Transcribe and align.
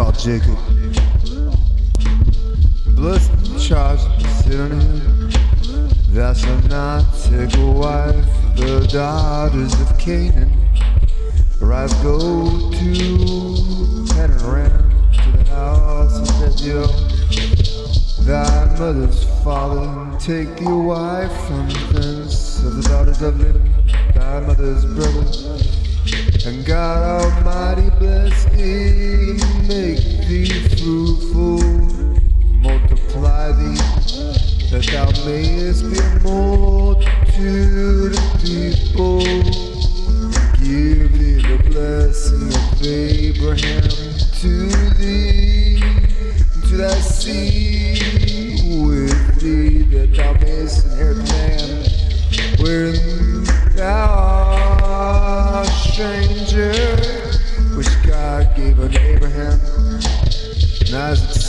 called 0.00 0.18
Jacob. 0.18 0.56
Blessed 2.96 3.68
charge 3.68 4.00
sit 4.40 4.58
on 4.58 4.80
him. 4.80 5.30
Thou 6.14 6.32
shalt 6.32 6.64
not 6.70 7.04
take 7.22 7.54
a 7.58 7.70
wife 7.70 8.16
of 8.16 8.56
the 8.56 8.88
daughters 8.90 9.78
of 9.78 9.98
Canaan. 9.98 10.50
Arise, 11.60 11.92
go 12.02 12.18
to 12.18 12.92
Padanaram, 14.14 14.88
to 15.22 15.36
the 15.36 15.44
house 15.50 16.16
of 16.18 16.28
Bethuel. 16.40 16.88
Thy 18.24 18.78
mother's 18.78 19.24
father, 19.44 20.18
take 20.18 20.60
your 20.62 20.82
wife 20.82 21.32
from 21.46 21.68
thence 21.92 22.64
of 22.64 22.76
the 22.76 22.88
daughters 22.88 23.20
of 23.20 23.38
Laban, 23.38 23.70
thy 24.14 24.40
mother's 24.40 24.86
brother. 24.86 25.50
And 26.46 26.64
God 26.64 27.22
Almighty 27.22 27.90
bless 27.98 28.44
thee, 28.46 29.36
thee 30.44 30.60
fruitful, 30.76 31.60
multiply 32.60 33.52
thee, 33.52 33.76
that 34.70 34.86
thou 34.90 35.10
mayest 35.26 35.82
be 35.90 35.98
a 35.98 36.20
multitude 36.20 38.16
of 38.16 38.40
people. 38.42 39.20
Give 40.62 41.12
thee 41.18 41.40
the 41.42 41.58
blessing 41.68 42.48
of 42.48 42.86
Abraham 42.86 43.82
to 44.40 44.52
thee, 44.98 45.80
to 46.68 46.76
thy 46.76 46.94
seed 47.00 48.00
with 48.64 49.40
thee, 49.40 49.82
that 49.94 50.14
thou 50.14 50.32
mayest 50.40 50.86
inherit 50.86 51.18
land 51.18 51.80
wherein 52.60 53.44
thou 53.76 54.19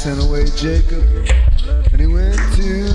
sent 0.01 0.23
away 0.23 0.45
Jacob, 0.55 1.03
and 1.91 2.01
he 2.01 2.07
went 2.07 2.33
to 2.55 2.89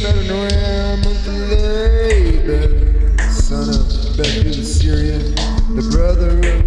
Padanaram 0.00 1.04
unto 1.04 1.30
Laban, 1.52 2.72
son 3.30 3.68
of 3.68 3.84
Bethuel 4.16 4.54
the 4.54 4.64
Syrian, 4.64 5.34
the 5.76 5.82
brother 5.92 6.40
of 6.56 6.64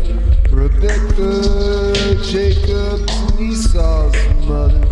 Rebekah, 0.53 2.21
Jacob's 2.23 3.11
and 3.31 3.39
Esau's 3.39 4.13
mother. 4.45 4.85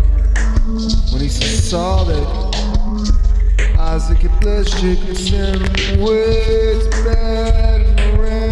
When 1.12 1.20
he 1.22 1.28
saw 1.28 2.02
that 2.02 2.26
Isaac 3.78 4.18
had 4.18 4.40
blessed 4.40 4.78
Jacob, 4.78 5.16
sent 5.16 5.78
him 5.78 6.00
away 6.00 6.74
to 6.74 6.88
Padanaram, 7.06 8.50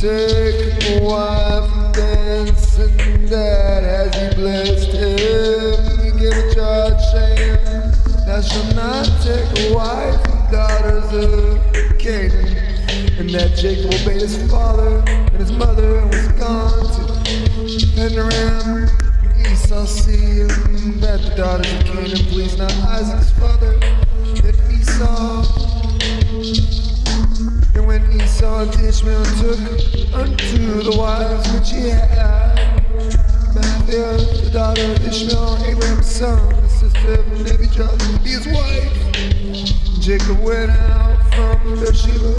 take 0.00 0.90
a 0.90 0.92
wife 1.04 1.70
thence, 1.94 2.78
and 2.78 3.28
that 3.28 3.84
as 3.84 4.12
he 4.16 4.26
blessed 4.34 4.90
him, 4.90 5.01
Shalt 8.42 8.74
not 8.74 9.06
take 9.22 9.48
a 9.60 9.74
wife 9.74 10.20
from 10.22 10.50
daughters 10.50 11.04
of 11.12 11.98
Canaan. 11.98 12.56
And 13.18 13.30
that 13.30 13.56
Jacob 13.56 13.94
obeyed 13.94 14.20
his 14.20 14.50
father 14.50 15.02
and 15.06 15.36
his 15.36 15.52
mother 15.52 15.98
and 15.98 16.08
was 16.08 16.28
gone 16.32 16.82
to 16.92 17.02
Padanaram. 17.94 18.88
And 19.22 19.46
Esau 19.46 19.84
seeing 19.84 20.48
that 21.00 21.20
the 21.22 21.34
daughters 21.36 21.72
of 21.72 21.84
Canaan 21.84 22.24
pleased 22.26 22.58
not 22.58 22.72
Isaac's 22.72 23.30
father, 23.38 23.78
that 23.78 24.56
Esau 24.70 25.62
and 27.74 27.86
when 27.86 28.20
Esau 28.20 28.62
and 28.62 28.74
Ishmael 28.84 29.24
took 29.24 29.58
unto 30.14 30.82
the 30.82 30.94
wives 30.98 31.50
which 31.52 31.70
he 31.70 31.88
had, 31.88 32.56
Matthew, 33.54 34.02
the 34.44 34.50
daughter 34.52 34.82
of 34.82 35.06
Ishmael, 35.06 35.64
Abraham's 35.64 36.06
son, 36.06 36.48
the 36.60 36.68
sister 36.68 37.14
of 37.14 37.26
Nebuchadnezzar, 37.40 38.01
his 38.24 38.46
wife. 38.46 38.92
Jacob 40.00 40.40
went 40.42 40.70
out 40.70 41.18
from 41.34 41.74
Beersheba 41.78 42.34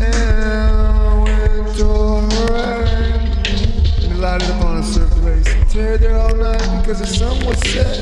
and 0.00 1.22
went 1.24 1.76
to 1.76 1.86
Haran 1.86 2.88
and 3.48 4.12
he 4.12 4.14
lighted 4.14 4.50
upon 4.50 4.78
a 4.78 4.82
certain 4.82 5.20
place 5.20 5.46
and 5.48 5.70
tarried 5.70 6.00
there 6.00 6.16
all 6.16 6.34
night 6.34 6.80
because 6.80 7.00
the 7.00 7.06
sun 7.06 7.44
was 7.44 7.58
set. 7.70 7.98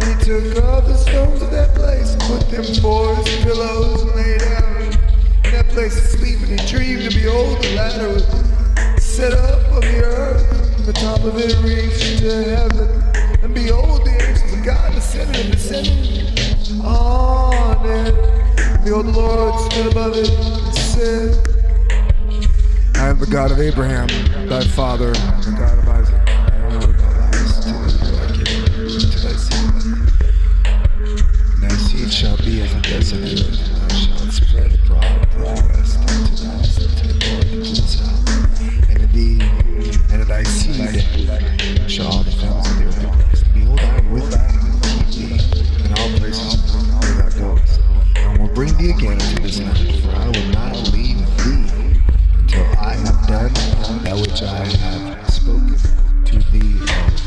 And 0.00 0.04
he 0.04 0.24
took 0.24 0.64
of 0.64 0.88
the 0.88 0.96
stones 0.96 1.42
of 1.42 1.50
that 1.50 1.74
place 1.74 2.12
and 2.12 2.22
put 2.22 2.50
them 2.50 2.64
for 2.80 3.14
his 3.16 3.44
pillows 3.44 4.02
and 4.02 4.14
lay 4.16 4.38
down 4.38 4.82
in 5.44 5.52
that 5.52 5.68
place 5.68 5.94
to 5.94 6.18
sleep. 6.18 6.38
And 6.40 6.60
he 6.60 6.66
dreamed, 6.66 7.02
and 7.02 7.14
behold, 7.14 7.62
the 7.62 7.74
ladder 7.74 8.08
was 8.08 8.24
set 9.02 9.32
up 9.32 9.72
on 9.72 9.80
the 9.80 10.04
earth, 10.04 10.86
the 10.86 10.92
top 10.92 11.20
of 11.24 11.36
it 11.36 11.56
reached 11.62 12.18
to 12.20 12.44
heaven. 12.44 12.99
The 18.90 19.02
Lord 19.02 19.72
stood 19.72 19.86
above 19.92 20.16
it. 20.16 20.28
And 20.30 20.74
said, 20.74 21.34
I 22.96 23.08
am 23.08 23.20
the 23.20 23.26
God 23.26 23.52
of 23.52 23.60
Abraham, 23.60 24.08
thy 24.48 24.62
father, 24.64 25.12
and 25.14 25.44
the 25.44 25.56
God 25.56 25.78
of 25.78 25.89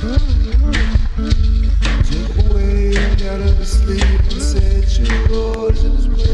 Took 0.03 0.19
away 2.51 2.93
out 2.97 3.39
of 3.39 3.65
sleep 3.65 4.03
and 4.03 4.41
said, 4.41 4.83
Lord 5.31 5.75
is 5.75 5.83
in 5.85 6.32